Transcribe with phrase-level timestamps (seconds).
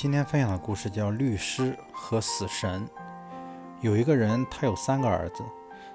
[0.00, 2.86] 今天分享的故事叫《律师和死神》。
[3.80, 5.42] 有一个人，他有三个儿子，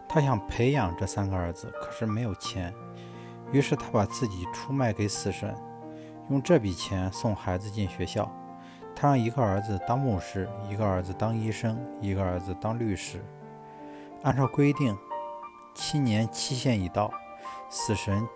[0.09, 2.73] 他想培养这三个儿子，可是没有钱，
[3.53, 5.55] 于是他把自己出卖给死神，
[6.29, 8.29] 用这笔钱送孩子进学校。
[8.93, 13.23] 他让一个儿子当牧师，一个儿子当医生，一个儿子当律师。
[14.23, 14.97] 按照规定，
[15.73, 17.09] 七年期限已到，
[17.69, 18.27] 死神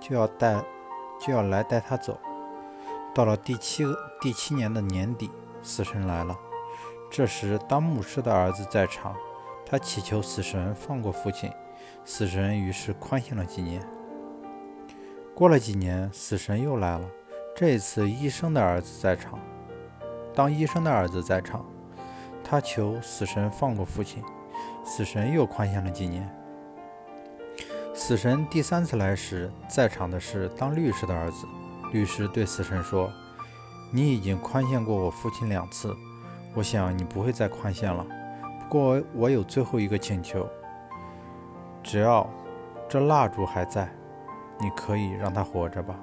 [0.00, 0.60] 就要带
[1.20, 2.18] 就要来带他走。
[3.14, 3.84] 到了第七
[4.20, 5.30] 第七年的年底，
[5.62, 6.34] 死神来了。
[7.10, 9.14] 这时，当牧师的儿子在场，
[9.66, 11.50] 他祈求死神放过父亲。
[12.04, 13.86] 死神于是宽限了几年。
[15.34, 17.06] 过了几年，死神又来了。
[17.54, 19.38] 这一次，医生的儿子在场，
[20.34, 21.64] 当医生的儿子在场，
[22.42, 24.22] 他求死神放过父亲。
[24.84, 26.28] 死神又宽限了几年。
[27.94, 31.46] 死神第三次来时，在场的是当律师的儿子。
[31.92, 33.12] 律师对死神说
[33.92, 35.94] ：“你已经宽限过我父亲两次，
[36.54, 38.04] 我想你不会再宽限了。
[38.60, 40.48] 不过我有最后一个请求，
[41.82, 42.26] 只要
[42.88, 43.88] 这蜡烛还在，
[44.58, 45.94] 你可以让他活着吧。”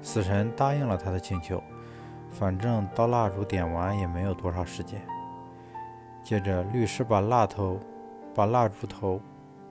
[0.00, 1.62] 死神答应了他的请求，
[2.30, 5.00] 反正到蜡烛点完也没有多少时间。
[6.22, 7.78] 接着，律师把蜡头、
[8.34, 9.20] 把蜡烛头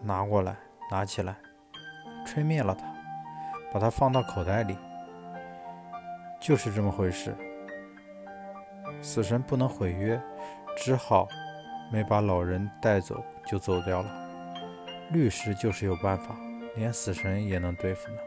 [0.04, 0.56] 拿过来，
[0.92, 1.36] 拿起来，
[2.26, 2.86] 吹灭了它，
[3.74, 4.78] 把它放到口袋里。
[6.46, 7.36] 就是这么回事，
[9.02, 10.22] 死神不能毁约，
[10.78, 11.28] 只好
[11.92, 13.16] 没把老人带走
[13.48, 14.30] 就走掉了。
[15.12, 16.36] 律师就是有办法，
[16.76, 18.18] 连死神也能对付呢。